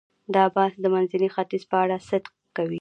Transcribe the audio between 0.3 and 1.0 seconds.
دا بحث د